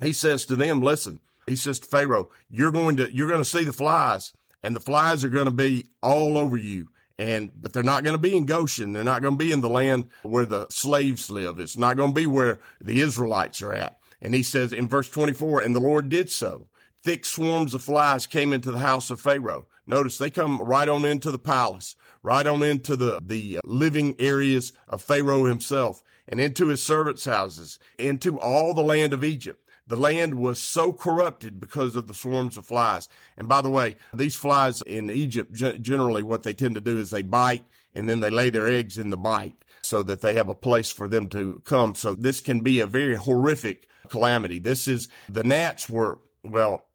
he 0.02 0.12
says 0.12 0.44
to 0.46 0.56
them, 0.56 0.82
Listen, 0.82 1.20
he 1.46 1.56
says 1.56 1.78
to 1.80 1.86
Pharaoh, 1.86 2.30
You're 2.50 2.72
going 2.72 2.96
to 2.96 3.14
you're 3.14 3.28
going 3.28 3.42
to 3.42 3.48
see 3.48 3.64
the 3.64 3.72
flies, 3.72 4.32
and 4.62 4.74
the 4.74 4.80
flies 4.80 5.24
are 5.24 5.30
going 5.30 5.44
to 5.46 5.50
be 5.50 5.86
all 6.02 6.38
over 6.38 6.56
you. 6.56 6.88
And 7.18 7.52
but 7.60 7.72
they're 7.72 7.82
not 7.82 8.02
going 8.02 8.14
to 8.14 8.22
be 8.22 8.36
in 8.36 8.46
Goshen. 8.46 8.92
They're 8.92 9.04
not 9.04 9.22
going 9.22 9.38
to 9.38 9.44
be 9.44 9.52
in 9.52 9.60
the 9.60 9.68
land 9.68 10.08
where 10.22 10.46
the 10.46 10.66
slaves 10.70 11.30
live. 11.30 11.60
It's 11.60 11.76
not 11.76 11.96
going 11.96 12.10
to 12.10 12.20
be 12.20 12.26
where 12.26 12.58
the 12.80 13.00
Israelites 13.00 13.62
are 13.62 13.72
at. 13.72 13.98
And 14.20 14.34
he 14.34 14.42
says 14.42 14.72
in 14.72 14.88
verse 14.88 15.08
24, 15.08 15.60
and 15.60 15.76
the 15.76 15.80
Lord 15.80 16.08
did 16.08 16.30
so. 16.30 16.66
Thick 17.02 17.26
swarms 17.26 17.74
of 17.74 17.82
flies 17.82 18.26
came 18.26 18.52
into 18.52 18.72
the 18.72 18.78
house 18.78 19.10
of 19.10 19.20
Pharaoh. 19.20 19.66
Notice 19.86 20.16
they 20.16 20.30
come 20.30 20.60
right 20.62 20.88
on 20.88 21.04
into 21.04 21.30
the 21.30 21.38
palace, 21.38 21.94
right 22.22 22.46
on 22.46 22.62
into 22.62 22.96
the, 22.96 23.20
the 23.22 23.58
uh, 23.58 23.60
living 23.64 24.16
areas 24.18 24.72
of 24.88 25.02
Pharaoh 25.02 25.44
himself, 25.44 26.02
and 26.26 26.40
into 26.40 26.68
his 26.68 26.82
servants' 26.82 27.26
houses, 27.26 27.78
into 27.98 28.40
all 28.40 28.72
the 28.72 28.82
land 28.82 29.12
of 29.12 29.22
Egypt. 29.22 29.63
The 29.86 29.96
land 29.96 30.34
was 30.34 30.58
so 30.58 30.92
corrupted 30.92 31.60
because 31.60 31.94
of 31.94 32.06
the 32.06 32.14
swarms 32.14 32.56
of 32.56 32.66
flies. 32.66 33.08
And 33.36 33.48
by 33.48 33.60
the 33.60 33.70
way, 33.70 33.96
these 34.14 34.34
flies 34.34 34.80
in 34.82 35.10
Egypt, 35.10 35.52
generally 35.52 36.22
what 36.22 36.42
they 36.42 36.54
tend 36.54 36.74
to 36.76 36.80
do 36.80 36.98
is 36.98 37.10
they 37.10 37.22
bite 37.22 37.64
and 37.94 38.08
then 38.08 38.20
they 38.20 38.30
lay 38.30 38.50
their 38.50 38.66
eggs 38.66 38.96
in 38.96 39.10
the 39.10 39.16
bite 39.16 39.56
so 39.82 40.02
that 40.02 40.22
they 40.22 40.34
have 40.34 40.48
a 40.48 40.54
place 40.54 40.90
for 40.90 41.06
them 41.06 41.28
to 41.28 41.60
come. 41.64 41.94
So 41.94 42.14
this 42.14 42.40
can 42.40 42.60
be 42.60 42.80
a 42.80 42.86
very 42.86 43.14
horrific 43.14 43.88
calamity. 44.08 44.58
This 44.58 44.88
is 44.88 45.08
the 45.28 45.44
gnats 45.44 45.88
were, 45.90 46.18
well, 46.42 46.86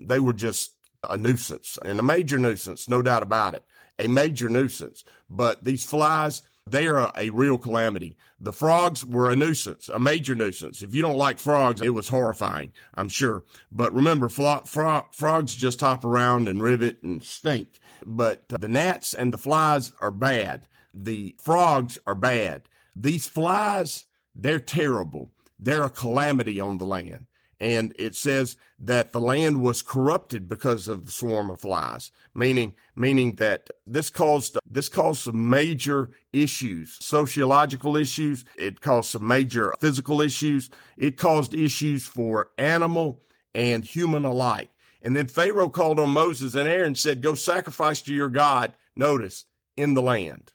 they 0.00 0.20
were 0.20 0.32
just 0.32 0.72
a 1.08 1.16
nuisance 1.16 1.78
and 1.84 1.98
a 1.98 2.02
major 2.02 2.38
nuisance, 2.38 2.88
no 2.88 3.02
doubt 3.02 3.22
about 3.22 3.54
it, 3.54 3.64
a 3.98 4.06
major 4.06 4.48
nuisance. 4.48 5.04
But 5.28 5.64
these 5.64 5.84
flies, 5.84 6.42
they 6.68 6.88
are 6.88 7.12
a 7.16 7.30
real 7.30 7.58
calamity. 7.58 8.16
The 8.40 8.52
frogs 8.52 9.04
were 9.04 9.30
a 9.30 9.36
nuisance, 9.36 9.88
a 9.88 9.98
major 9.98 10.34
nuisance. 10.34 10.82
If 10.82 10.94
you 10.94 11.00
don't 11.00 11.16
like 11.16 11.38
frogs, 11.38 11.80
it 11.80 11.94
was 11.94 12.08
horrifying, 12.08 12.72
I'm 12.94 13.08
sure. 13.08 13.44
But 13.70 13.94
remember, 13.94 14.28
fro- 14.28 14.62
fro- 14.66 15.06
frogs 15.12 15.54
just 15.54 15.80
hop 15.80 16.04
around 16.04 16.48
and 16.48 16.62
rivet 16.62 17.02
and 17.02 17.22
stink. 17.22 17.78
But 18.04 18.48
the 18.48 18.68
gnats 18.68 19.14
and 19.14 19.32
the 19.32 19.38
flies 19.38 19.92
are 20.00 20.10
bad. 20.10 20.66
The 20.92 21.36
frogs 21.38 21.98
are 22.06 22.14
bad. 22.14 22.62
These 22.96 23.28
flies, 23.28 24.06
they're 24.34 24.58
terrible. 24.58 25.30
They're 25.58 25.84
a 25.84 25.90
calamity 25.90 26.60
on 26.60 26.78
the 26.78 26.86
land. 26.86 27.26
And 27.58 27.94
it 27.98 28.14
says 28.14 28.56
that 28.80 29.12
the 29.12 29.20
land 29.20 29.62
was 29.62 29.80
corrupted 29.80 30.46
because 30.46 30.88
of 30.88 31.06
the 31.06 31.12
swarm 31.12 31.50
of 31.50 31.60
flies, 31.60 32.10
meaning, 32.34 32.74
meaning 32.94 33.36
that 33.36 33.70
this 33.86 34.10
caused, 34.10 34.58
this 34.70 34.90
caused 34.90 35.22
some 35.22 35.48
major 35.48 36.10
issues, 36.34 36.98
sociological 37.00 37.96
issues. 37.96 38.44
It 38.58 38.82
caused 38.82 39.10
some 39.10 39.26
major 39.26 39.72
physical 39.80 40.20
issues. 40.20 40.68
It 40.98 41.16
caused 41.16 41.54
issues 41.54 42.06
for 42.06 42.50
animal 42.58 43.22
and 43.54 43.84
human 43.84 44.26
alike. 44.26 44.70
And 45.00 45.16
then 45.16 45.26
Pharaoh 45.26 45.70
called 45.70 45.98
on 45.98 46.10
Moses 46.10 46.54
and 46.54 46.68
Aaron 46.68 46.88
and 46.88 46.98
said, 46.98 47.22
go 47.22 47.34
sacrifice 47.34 48.02
to 48.02 48.12
your 48.12 48.28
God. 48.28 48.74
Notice 48.96 49.46
in 49.76 49.94
the 49.94 50.02
land. 50.02 50.52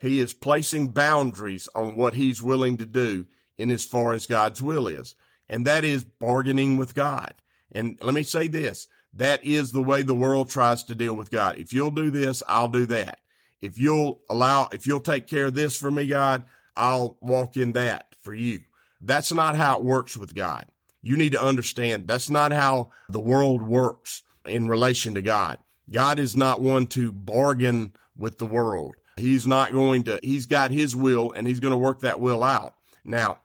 He 0.00 0.20
is 0.20 0.32
placing 0.32 0.88
boundaries 0.88 1.68
on 1.74 1.96
what 1.96 2.14
he's 2.14 2.42
willing 2.42 2.78
to 2.78 2.86
do 2.86 3.26
in 3.58 3.70
as 3.70 3.84
far 3.84 4.14
as 4.14 4.26
God's 4.26 4.62
will 4.62 4.86
is. 4.88 5.14
And 5.48 5.66
that 5.66 5.84
is 5.84 6.04
bargaining 6.04 6.76
with 6.76 6.94
God. 6.94 7.34
And 7.72 7.98
let 8.00 8.14
me 8.14 8.22
say 8.22 8.48
this 8.48 8.88
that 9.14 9.44
is 9.44 9.72
the 9.72 9.82
way 9.82 10.02
the 10.02 10.14
world 10.14 10.48
tries 10.48 10.82
to 10.84 10.94
deal 10.94 11.14
with 11.14 11.30
God. 11.30 11.58
If 11.58 11.72
you'll 11.72 11.90
do 11.90 12.10
this, 12.10 12.42
I'll 12.48 12.68
do 12.68 12.86
that. 12.86 13.18
If 13.60 13.78
you'll 13.78 14.20
allow, 14.30 14.68
if 14.72 14.86
you'll 14.86 15.00
take 15.00 15.26
care 15.26 15.46
of 15.46 15.54
this 15.54 15.76
for 15.76 15.90
me, 15.90 16.06
God, 16.06 16.44
I'll 16.76 17.16
walk 17.20 17.56
in 17.56 17.72
that 17.72 18.06
for 18.22 18.34
you. 18.34 18.60
That's 19.00 19.32
not 19.32 19.56
how 19.56 19.78
it 19.78 19.84
works 19.84 20.16
with 20.16 20.34
God. 20.34 20.66
You 21.02 21.16
need 21.16 21.32
to 21.32 21.42
understand 21.42 22.06
that's 22.06 22.30
not 22.30 22.52
how 22.52 22.90
the 23.08 23.20
world 23.20 23.62
works 23.62 24.22
in 24.46 24.68
relation 24.68 25.14
to 25.14 25.22
God. 25.22 25.58
God 25.90 26.18
is 26.18 26.36
not 26.36 26.60
one 26.60 26.86
to 26.88 27.12
bargain 27.12 27.92
with 28.16 28.38
the 28.38 28.46
world. 28.46 28.94
He's 29.16 29.46
not 29.46 29.72
going 29.72 30.04
to, 30.04 30.18
he's 30.22 30.46
got 30.46 30.70
his 30.70 30.96
will 30.96 31.32
and 31.32 31.46
he's 31.46 31.60
going 31.60 31.72
to 31.72 31.78
work 31.78 32.00
that 32.00 32.20
will 32.20 32.42
out. 32.42 32.74
Now, 33.04 33.38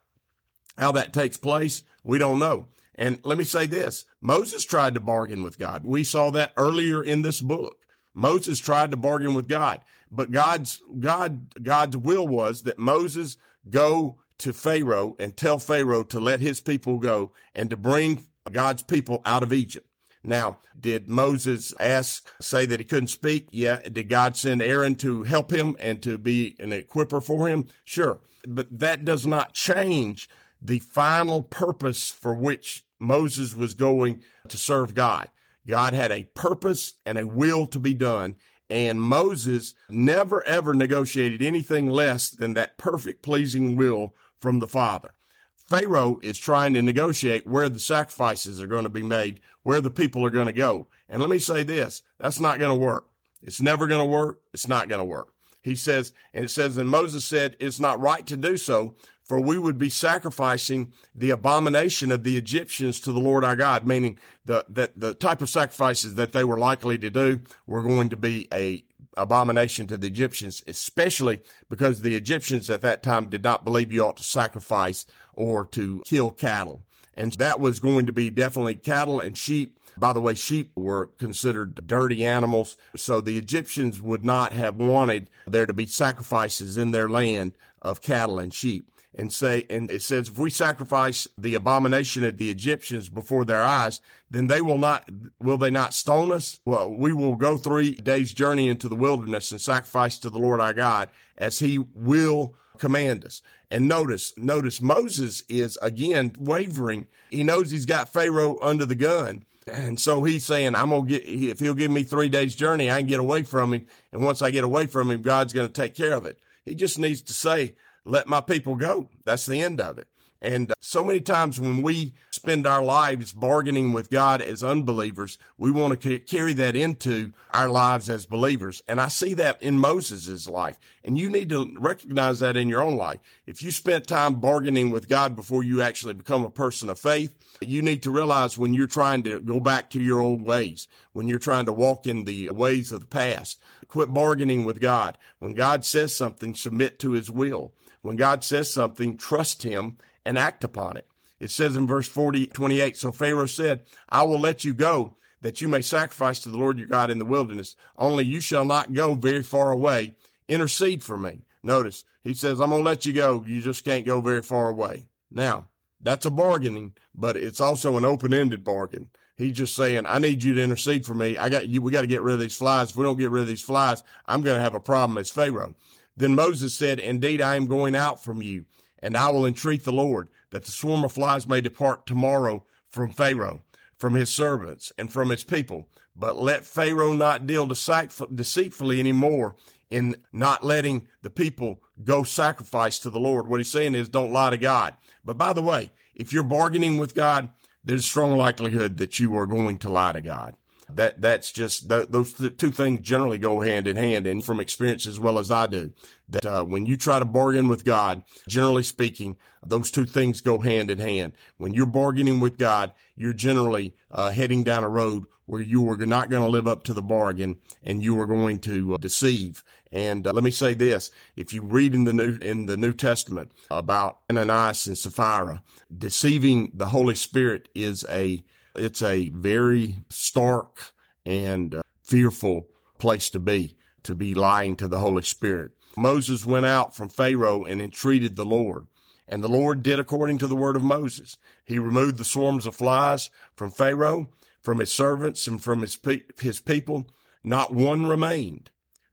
how 0.77 0.91
that 0.93 1.13
takes 1.13 1.38
place, 1.38 1.84
we 2.03 2.17
don't 2.17 2.39
know. 2.39 2.67
And 2.96 3.19
let 3.24 3.38
me 3.38 3.43
say 3.43 3.65
this 3.65 4.05
Moses 4.22 4.63
tried 4.63 4.96
to 4.96 5.00
bargain 5.00 5.43
with 5.43 5.60
God. 5.60 5.84
We 5.84 6.03
saw 6.03 6.31
that 6.31 6.53
earlier 6.57 7.03
in 7.03 7.22
this 7.22 7.41
book. 7.41 7.77
Moses 8.13 8.60
tried 8.60 8.91
to 8.91 8.98
bargain 8.98 9.36
with 9.36 9.48
God, 9.48 9.81
but 10.12 10.31
God's 10.31 10.81
God 11.00 11.53
God's 11.62 11.98
will 11.98 12.27
was 12.27 12.63
that 12.63 12.79
Moses 12.79 13.38
go 13.69 14.17
to 14.39 14.53
Pharaoh 14.53 15.15
and 15.19 15.36
tell 15.36 15.60
Pharaoh 15.60 16.03
to 16.03 16.19
let 16.19 16.39
his 16.39 16.62
people 16.62 16.98
go 16.98 17.31
and 17.55 17.69
to 17.69 17.77
bring 17.77 18.25
God's 18.51 18.84
people 18.84 19.22
out 19.25 19.43
of 19.43 19.53
Egypt. 19.53 19.88
Now, 20.24 20.60
did 20.79 21.07
Moses 21.07 21.74
ask, 21.79 22.27
say 22.41 22.65
that 22.65 22.79
he 22.79 22.86
couldn't 22.86 23.07
speak? 23.07 23.48
Yeah. 23.51 23.79
Did 23.79 24.10
God 24.10 24.36
send 24.36 24.62
Aaron 24.62 24.96
to 24.96 25.24
help 25.24 25.51
him 25.51 25.75
and 25.79 26.01
to 26.03 26.17
be 26.17 26.55
an 26.60 26.72
equiper 26.72 27.24
for 27.24 27.48
him? 27.48 27.67
Sure. 27.86 28.19
But 28.46 28.79
that 28.79 29.05
does 29.05 29.25
not 29.25 29.53
change 29.53 30.29
the 30.62 30.80
final 30.80 31.44
purpose 31.44 32.10
for 32.10 32.34
which 32.34 32.84
Moses 33.00 33.56
was 33.56 33.74
going 33.74 34.24
to 34.48 34.58
serve 34.58 34.94
God. 34.94 35.30
God 35.68 35.94
had 35.94 36.12
a 36.12 36.30
purpose 36.34 36.94
and 37.06 37.18
a 37.18 37.28
will 37.28 37.68
to 37.68 37.80
be 37.80 37.94
done. 37.94 38.36
And 38.70 39.02
Moses 39.02 39.76
never 39.90 40.44
ever 40.46 40.74
negotiated 40.74 41.42
anything 41.42 41.90
less 41.90 42.30
than 42.30 42.54
that 42.56 42.78
perfect 42.78 43.22
pleasing 43.22 43.76
will 43.76 44.14
from 44.42 44.60
the 44.60 44.68
Father. 44.68 45.14
Pharaoh 45.56 46.20
is 46.22 46.38
trying 46.38 46.74
to 46.74 46.82
negotiate 46.82 47.46
where 47.46 47.70
the 47.70 47.80
sacrifices 47.80 48.62
are 48.62 48.68
going 48.68 48.84
to 48.84 48.90
be 48.90 49.04
made, 49.04 49.42
where 49.64 49.82
the 49.82 49.92
people 49.92 50.26
are 50.26 50.30
going 50.30 50.48
to 50.48 50.54
go. 50.54 50.88
And 51.10 51.22
let 51.22 51.30
me 51.30 51.40
say 51.40 51.64
this, 51.64 52.04
that's 52.20 52.40
not 52.40 52.60
going 52.60 52.78
to 52.78 52.86
work. 52.86 53.08
It's 53.42 53.62
never 53.62 53.88
going 53.88 54.00
to 54.00 54.06
work. 54.06 54.40
It's 54.54 54.68
not 54.68 54.90
going 54.90 55.00
to 55.00 55.06
work. 55.06 55.34
He 55.68 55.76
says, 55.76 56.14
and 56.34 56.46
it 56.46 56.50
says, 56.50 56.78
and 56.78 56.90
Moses 56.90 57.26
said, 57.26 57.58
it's 57.60 57.80
not 57.80 58.00
right 58.00 58.26
to 58.28 58.38
do 58.38 58.56
so, 58.56 58.96
for 59.22 59.42
we 59.42 59.58
would 59.58 59.78
be 59.78 59.90
sacrificing 59.90 60.94
the 61.14 61.32
abomination 61.32 62.10
of 62.10 62.24
the 62.24 62.38
Egyptians 62.38 63.02
to 63.02 63.12
the 63.12 63.20
Lord 63.20 63.44
our 63.44 63.58
God, 63.58 63.86
meaning 63.86 64.18
the, 64.46 64.66
that 64.70 64.98
the 64.98 65.14
type 65.14 65.42
of 65.42 65.50
sacrifices 65.50 66.16
that 66.16 66.32
they 66.32 66.46
were 66.46 66.58
likely 66.58 66.98
to 67.00 67.10
do 67.10 67.42
were 67.66 67.84
going 67.84 68.08
to 68.08 68.16
be 68.16 68.48
a 68.54 68.86
abomination 69.18 69.88
to 69.88 69.98
the 69.98 70.08
Egyptians, 70.08 70.64
especially 70.68 71.42
because 71.70 72.02
the 72.02 72.16
Egyptians 72.16 72.70
at 72.70 72.82
that 72.84 73.04
time 73.04 73.28
did 73.28 73.44
not 73.44 73.66
believe 73.66 73.92
you 73.92 74.06
ought 74.06 74.16
to 74.18 74.24
sacrifice 74.24 75.06
or 75.34 75.66
to 75.66 76.02
kill 76.06 76.32
cattle. 76.32 76.84
And 77.16 77.34
that 77.34 77.60
was 77.60 77.82
going 77.82 78.06
to 78.06 78.14
be 78.14 78.30
definitely 78.30 78.76
cattle 78.76 79.20
and 79.20 79.38
sheep. 79.38 79.76
By 80.00 80.13
the 80.13 80.22
way, 80.22 80.34
sheep 80.34 80.72
were 80.75 81.08
considered 81.18 81.88
dirty 81.88 82.25
animals. 82.25 82.77
So 82.96 83.22
the 83.22 83.38
Egyptians 83.38 84.01
would 84.01 84.24
not 84.24 84.54
have 84.54 84.75
wanted 84.75 85.30
there 85.48 85.66
to 85.66 85.74
be 85.74 85.86
sacrifices 85.86 86.77
in 86.77 86.92
their 86.92 87.10
land 87.10 87.54
of 87.82 88.01
cattle 88.01 88.39
and 88.39 88.54
sheep 88.54 88.92
and 89.18 89.34
say, 89.34 89.66
and 89.70 89.89
it 89.89 90.04
says, 90.04 90.30
if 90.30 90.38
we 90.38 90.50
sacrifice 90.50 91.27
the 91.38 91.56
abomination 91.56 92.24
of 92.24 92.38
the 92.38 92.51
Egyptians 92.51 93.10
before 93.10 93.46
their 93.46 93.63
eyes, 93.63 94.00
then 94.30 94.48
they 94.48 94.62
will 94.62 94.77
not, 94.77 95.10
will 95.39 95.58
they 95.58 95.72
not 95.72 95.94
stone 95.94 96.32
us? 96.32 96.60
Well, 96.66 96.92
we 96.92 97.13
will 97.13 97.36
go 97.36 97.58
three 97.58 97.96
days 97.96 98.34
journey 98.34 98.70
into 98.70 98.88
the 98.88 98.96
wilderness 98.96 99.51
and 99.51 99.60
sacrifice 99.60 100.20
to 100.20 100.30
the 100.30 100.38
Lord 100.38 100.62
our 100.62 100.74
God 100.74 101.10
as 101.38 101.60
he 101.60 101.80
will 101.96 102.54
command 102.77 103.25
us. 103.25 103.42
And 103.72 103.88
notice, 103.88 104.34
notice 104.38 104.82
Moses 104.82 105.44
is 105.50 105.77
again 105.82 106.34
wavering. 106.39 107.08
He 107.30 107.44
knows 107.44 107.72
he's 107.72 107.86
got 107.86 108.13
Pharaoh 108.13 108.58
under 108.62 108.86
the 108.86 108.96
gun. 108.96 109.46
And 109.68 110.00
so 110.00 110.24
he's 110.24 110.46
saying, 110.46 110.76
I'm 110.76 110.90
going 110.90 111.08
to 111.08 111.20
get, 111.20 111.26
if 111.26 111.60
he'll 111.60 111.74
give 111.74 111.92
me 111.92 112.04
three 112.04 112.30
days 112.30 112.56
journey, 112.56 112.90
I 112.90 113.00
can 113.00 113.08
get 113.08 113.20
away 113.20 113.44
from 113.44 113.74
him. 113.74 113.88
And 114.12 114.24
once 114.24 114.42
I 114.42 114.52
get 114.52 114.64
away 114.64 114.88
from 114.88 115.12
him, 115.12 115.22
God's 115.22 115.54
going 115.54 115.68
to 115.68 115.74
take 115.74 115.96
care 115.96 116.14
of 116.14 116.26
it. 116.26 116.40
He 116.66 116.76
just 116.76 117.00
needs 117.00 117.22
to 117.24 117.34
say, 117.34 117.76
let 118.06 118.28
my 118.28 118.42
people 118.42 118.76
go. 118.76 119.10
That's 119.26 119.46
the 119.46 119.62
end 119.62 119.82
of 119.82 119.98
it. 119.98 120.08
And 120.42 120.72
uh, 120.72 120.76
so 120.80 121.04
many 121.04 121.20
times 121.20 121.60
when 121.60 121.82
we 121.82 122.14
spend 122.30 122.68
our 122.68 122.84
lives 122.84 123.34
bargaining 123.34 123.92
with 123.92 124.10
God 124.10 124.42
as 124.42 124.64
unbelievers, 124.64 125.38
we 125.58 125.72
want 125.72 126.00
to 126.00 126.20
carry 126.20 126.54
that 126.54 126.76
into 126.76 127.34
our 127.52 127.70
lives 127.70 128.10
as 128.10 128.26
believers. 128.26 128.82
And 128.88 129.02
I 129.02 129.08
see 129.08 129.34
that 129.36 129.62
in 129.64 129.80
Moses's 129.80 130.48
life. 130.48 130.78
And 131.04 131.18
you 131.18 131.30
need 131.30 131.50
to 131.50 131.76
recognize 131.80 132.40
that 132.40 132.56
in 132.56 132.70
your 132.70 132.84
own 132.84 132.98
life. 132.98 133.20
If 133.48 133.64
you 133.64 133.72
spent 133.72 134.08
time 134.08 134.36
bargaining 134.36 134.92
with 134.92 135.10
God 135.10 135.36
before 135.36 135.64
you 135.64 135.82
actually 135.82 136.14
become 136.14 136.46
a 136.46 136.52
person 136.52 136.90
of 136.90 137.00
faith, 137.00 137.32
you 137.62 137.82
need 137.82 138.04
to 138.04 138.12
realize 138.12 138.58
when 138.58 138.74
you're 138.74 138.88
trying 138.88 139.24
to 139.24 139.40
go 139.40 139.60
back 139.60 139.90
to 139.92 140.02
your 140.02 140.20
old 140.20 140.42
ways, 140.42 140.88
when 141.14 141.28
you're 141.28 141.40
trying 141.40 141.66
to 141.66 141.74
walk 141.74 142.06
in 142.06 142.26
the 142.26 142.50
ways 142.50 142.92
of 142.92 143.02
the 143.02 143.08
past, 143.08 143.60
quit 143.88 144.14
bargaining 144.14 144.66
with 144.66 144.80
God. 144.80 145.18
When 145.40 145.54
God 145.54 145.86
says 145.86 146.16
something, 146.16 146.56
submit 146.56 147.00
to 147.00 147.12
his 147.12 147.32
will. 147.32 147.74
When 148.02 148.16
God 148.16 148.44
says 148.44 148.72
something, 148.72 149.18
trust 149.18 149.64
him 149.64 149.98
and 150.26 150.38
act 150.38 150.64
upon 150.64 150.98
it. 150.98 151.08
It 151.40 151.52
says 151.52 151.76
in 151.76 151.88
verse 151.88 152.08
40, 152.08 152.48
28, 152.48 152.98
so 152.98 153.12
Pharaoh 153.12 153.46
said, 153.46 153.82
I 154.10 154.24
will 154.24 154.40
let 154.40 154.64
you 154.64 154.74
go 154.74 155.16
that 155.42 155.62
you 155.62 155.68
may 155.68 155.82
sacrifice 155.82 156.40
to 156.40 156.50
the 156.50 156.58
Lord 156.58 156.80
your 156.80 156.88
God 156.88 157.10
in 157.10 157.20
the 157.20 157.26
wilderness. 157.26 157.76
Only 157.98 158.26
you 158.26 158.40
shall 158.40 158.66
not 158.66 158.94
go 158.94 159.14
very 159.14 159.44
far 159.44 159.72
away. 159.72 160.16
Intercede 160.48 161.04
for 161.04 161.18
me. 161.18 161.42
Notice 161.64 162.04
he 162.24 162.34
says, 162.34 162.60
I'm 162.60 162.70
going 162.70 162.84
to 162.84 162.90
let 162.90 163.06
you 163.06 163.14
go. 163.14 163.44
You 163.46 163.62
just 163.62 163.86
can't 163.86 164.06
go 164.06 164.22
very 164.22 164.42
far 164.42 164.70
away. 164.70 165.06
Now, 165.32 165.66
that's 166.01 166.25
a 166.25 166.32
bargaining, 166.32 166.94
but 167.16 167.36
it's 167.38 167.62
also 167.62 167.98
an 167.98 168.06
open 168.06 168.34
ended 168.34 168.63
bargain. 168.63 169.10
He's 169.36 169.56
just 169.56 169.75
saying, 169.75 170.06
I 170.08 170.18
need 170.18 170.44
you 170.44 170.56
to 170.56 170.63
intercede 170.63 171.06
for 171.06 171.13
me. 171.13 171.38
I 171.38 171.50
got 171.50 171.68
you. 171.68 171.82
We 171.82 171.92
got 171.92 172.01
to 172.01 172.08
get 172.08 172.24
rid 172.24 172.34
of 172.34 172.39
these 172.39 172.58
flies. 172.58 172.89
If 172.89 172.96
we 172.96 173.04
don't 173.04 173.20
get 173.20 173.30
rid 173.30 173.42
of 173.42 173.48
these 173.48 173.62
flies, 173.62 174.04
I'm 174.25 174.42
going 174.42 174.58
to 174.58 174.63
have 174.63 174.74
a 174.74 174.80
problem 174.80 175.18
as 175.18 175.30
Pharaoh. 175.30 175.75
Then 176.16 176.34
Moses 176.34 176.74
said, 176.74 177.00
Indeed, 177.00 177.42
I 177.42 177.56
am 177.56 177.68
going 177.68 177.96
out 177.96 178.24
from 178.24 178.42
you, 178.42 178.66
and 179.00 179.16
I 179.16 179.30
will 179.30 179.46
entreat 179.46 179.84
the 179.84 179.92
Lord 179.92 180.30
that 180.50 180.66
the 180.66 180.72
swarm 180.72 181.04
of 181.04 181.12
flies 181.12 181.48
may 181.48 181.62
depart 181.62 182.08
tomorrow 182.08 182.66
from 182.89 183.12
Pharaoh, 183.12 183.62
from 183.98 184.13
his 184.13 184.30
servants, 184.30 184.92
and 184.98 185.12
from 185.12 185.30
his 185.30 185.44
people. 185.44 185.88
But 186.16 186.42
let 186.42 186.66
Pharaoh 186.66 187.13
not 187.13 187.48
deal 187.48 187.68
deceitfully 187.68 189.00
anymore 189.00 189.56
in 189.89 190.16
not 190.34 190.63
letting 190.63 191.08
the 191.22 191.30
people 191.30 191.82
go 192.04 192.24
sacrifice 192.24 193.00
to 193.00 193.10
the 193.10 193.20
Lord. 193.20 193.48
What 193.48 193.60
he's 193.60 193.72
saying 193.72 193.96
is 193.96 194.10
don't 194.10 194.34
lie 194.34 194.50
to 194.50 194.58
God. 194.58 194.96
But 195.24 195.38
by 195.38 195.54
the 195.54 195.62
way, 195.62 195.92
if 196.16 196.34
you're 196.34 196.44
bargaining 196.44 196.98
with 196.98 197.16
God, 197.16 197.50
there's 197.84 198.06
strong 198.06 198.36
likelihood 198.36 198.98
that 198.98 199.20
you 199.20 199.38
are 199.38 199.46
going 199.46 199.77
to 199.80 199.89
lie 199.89 200.12
to 200.12 200.22
God. 200.22 200.56
That 200.89 201.20
that's 201.20 201.51
just 201.51 201.89
those 201.89 202.34
two 202.34 202.72
things 202.72 203.01
generally 203.01 203.38
go 203.38 203.60
hand 203.60 203.88
in 203.88 203.98
hand, 203.98 204.25
and 204.25 204.44
from 204.44 204.62
experience 204.62 205.06
as 205.06 205.20
well 205.20 205.38
as 205.38 205.51
I 205.51 205.67
do, 205.67 205.91
that 206.29 206.46
uh, 206.46 206.63
when 206.63 206.86
you 206.86 206.96
try 206.96 207.20
to 207.20 207.25
bargain 207.25 207.67
with 207.67 207.84
God, 207.84 208.24
generally 208.48 208.84
speaking, 208.84 209.36
those 209.65 209.91
two 209.91 210.06
things 210.06 210.39
go 210.39 210.60
hand 210.60 210.89
in 210.89 211.00
hand. 211.00 211.34
When 211.58 211.74
you're 211.74 211.86
bargaining 211.86 212.39
with 212.39 212.58
God, 212.58 212.94
you're 213.17 213.34
generally 213.34 213.96
uh, 214.12 214.32
heading 214.32 214.63
down 214.63 214.86
a 214.86 214.89
road 214.89 215.25
where 215.46 215.62
you 215.62 215.89
are 215.89 215.98
not 215.98 216.29
going 216.29 216.44
to 216.44 216.50
live 216.50 216.67
up 216.67 216.84
to 216.84 216.94
the 216.94 217.01
bargain, 217.01 217.58
and 217.84 218.01
you 218.01 218.17
are 218.20 218.25
going 218.25 218.60
to 218.60 218.94
uh, 218.94 218.98
deceive. 218.98 219.65
And 219.91 220.25
uh, 220.25 220.32
let 220.32 220.44
me 220.44 220.51
say 220.51 220.74
this: 220.74 221.12
if 221.36 221.53
you 221.53 221.63
read 221.63 221.96
in 221.96 222.06
the 222.06 222.13
new 222.13 222.38
in 222.38 222.65
the 222.65 222.77
New 222.77 222.94
Testament 222.94 223.51
about 223.70 224.20
Ananias 224.29 224.88
and 224.88 224.98
Sapphira, 224.98 225.63
deceiving 225.98 226.72
the 226.74 226.88
Holy 226.88 227.15
Spirit 227.15 227.67
is 227.75 228.06
a 228.10 228.44
it's 228.77 229.01
a 229.01 229.29
very 229.29 229.98
stark 230.10 230.91
and 231.25 231.75
uh, 231.75 231.81
fearful 232.03 232.67
place 232.98 233.29
to 233.31 233.39
be 233.39 233.75
to 234.03 234.15
be 234.15 234.34
lying 234.34 234.75
to 234.77 234.88
the 234.88 235.00
Holy 235.00 235.24
Spirit. 235.24 235.72
Moses 235.98 236.46
went 236.46 236.65
out 236.65 236.96
from 236.96 237.10
Pharaoh 237.10 237.65
and 237.65 237.81
entreated 237.81 238.36
the 238.36 238.46
Lord. 238.46 238.88
And 239.27 239.43
the 239.43 239.50
Lord 239.50 239.84
did 239.84 240.00
according 240.00 240.38
to 240.38 240.48
the 240.48 240.55
word 240.55 240.77
of 240.77 240.84
Moses. 240.84 241.38
He 241.65 241.79
removed 241.79 242.17
the 242.17 242.24
swarms 242.24 242.65
of 242.65 242.75
flies 242.75 243.29
from 243.55 243.72
Pharaoh, 243.72 244.29
from 244.62 244.79
his 244.79 244.93
servants, 244.93 245.48
and 245.48 245.62
from 245.62 245.81
his, 245.81 245.98
pe- 245.98 246.22
his 246.39 246.62
people. 246.62 247.07
Not 247.43 247.74
one 247.74 248.05
remained. 248.05 248.69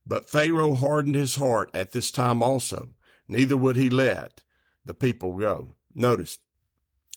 But 0.07 0.31
Pharaoh 0.31 0.75
hardened 0.75 1.17
his 1.17 1.37
heart 1.37 1.71
at 1.75 1.93
this 1.93 2.11
time 2.11 2.43
also, 2.43 2.91
neither 3.27 3.57
would 3.57 3.77
he 3.77 3.91
let 3.91 4.43
the 4.85 4.95
people 4.95 5.37
go. 5.37 5.75
Notice, 5.95 6.39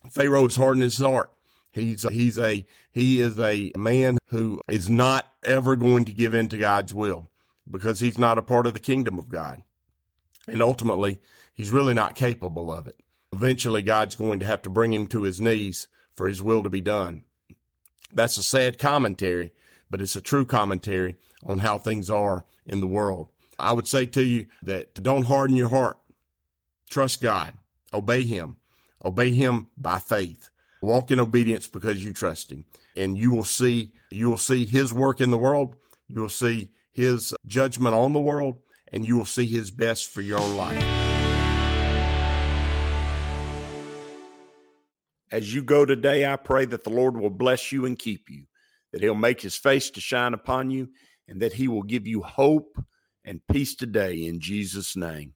Pharaoh 0.10 0.44
has 0.44 0.56
hardened 0.56 0.84
his 0.84 0.98
heart. 0.98 1.32
He's 1.78 2.06
a, 2.06 2.12
he's 2.12 2.38
a 2.38 2.66
he 2.92 3.22
is 3.22 3.40
a 3.40 3.72
man 3.78 4.18
who 4.28 4.62
is 4.68 4.90
not 4.90 5.32
ever 5.44 5.76
going 5.76 6.06
to 6.06 6.12
give 6.12 6.34
in 6.34 6.50
to 6.50 6.58
God's 6.58 6.94
will 6.94 7.30
because 7.70 8.00
he's 8.00 8.18
not 8.18 8.38
a 8.38 8.42
part 8.42 8.66
of 8.66 8.74
the 8.74 8.80
kingdom 8.80 9.20
of 9.20 9.30
God. 9.30 9.62
And 10.48 10.62
ultimately, 10.62 11.20
he's 11.54 11.72
really 11.72 11.94
not 11.94 12.16
capable 12.16 12.72
of 12.72 12.88
it. 12.88 13.00
Eventually, 13.34 13.82
God's 13.82 14.16
going 14.16 14.40
to 14.40 14.46
have 14.46 14.62
to 14.64 14.70
bring 14.70 14.94
him 14.94 15.08
to 15.08 15.24
his 15.24 15.42
knees 15.42 15.88
for 16.16 16.28
his 16.28 16.42
will 16.42 16.64
to 16.64 16.70
be 16.70 16.82
done. 16.82 17.24
That's 18.14 18.38
a 18.38 18.44
sad 18.44 18.80
commentary, 18.80 19.52
but 19.90 20.02
it's 20.02 20.16
a 20.16 20.22
true 20.22 20.46
commentary 20.46 21.18
on 21.46 21.60
how 21.60 21.78
things 21.78 22.10
are 22.10 22.46
in 22.66 22.80
the 22.80 22.88
world. 22.88 23.30
I 23.60 23.74
would 23.74 23.88
say 23.88 24.06
to 24.08 24.24
you 24.24 24.48
that 24.64 24.94
don't 25.04 25.26
harden 25.26 25.56
your 25.56 25.70
heart. 25.70 25.98
Trust 26.90 27.22
God. 27.22 27.54
Obey 27.94 28.24
Him. 28.24 28.58
Obey 29.04 29.32
Him 29.32 29.68
by 29.78 30.00
faith. 30.00 30.50
Walk 30.82 31.12
in 31.12 31.20
obedience 31.20 31.68
because 31.68 32.04
you 32.04 32.14
trust 32.14 32.52
Him. 32.52 32.66
And 32.96 33.18
you 33.18 33.32
will 33.32 33.44
see, 33.44 33.92
you 34.12 34.30
will 34.30 34.38
see 34.38 34.66
His 34.66 34.94
work 34.94 35.22
in 35.22 35.32
the 35.32 35.38
world. 35.38 35.76
You 36.08 36.22
will 36.22 36.30
see 36.30 36.70
His 36.94 37.34
judgment 37.46 37.96
on 37.96 38.14
the 38.14 38.20
world 38.20 38.60
and 38.92 39.06
you 39.06 39.18
will 39.18 39.26
see 39.26 39.46
His 39.46 39.72
best 39.72 40.10
for 40.10 40.22
your 40.22 40.40
life. 40.40 40.84
As 45.32 45.54
you 45.54 45.62
go 45.62 45.86
today, 45.86 46.26
I 46.26 46.38
pray 46.38 46.66
that 46.66 46.84
the 46.84 46.90
Lord 46.90 47.18
will 47.18 47.30
bless 47.30 47.72
you 47.72 47.86
and 47.86 48.00
keep 48.00 48.30
you, 48.30 48.46
that 48.94 49.02
He'll 49.02 49.14
make 49.14 49.42
His 49.42 49.58
face 49.58 49.90
to 49.92 50.02
shine 50.02 50.34
upon 50.34 50.72
you 50.72 50.90
and 51.28 51.42
that 51.42 51.54
he 51.54 51.68
will 51.68 51.84
give 51.84 52.08
you 52.08 52.22
hope 52.22 52.82
and 53.26 53.42
peace 53.52 53.76
today 53.76 54.26
in 54.26 54.40
Jesus' 54.40 54.96
name. 54.96 55.34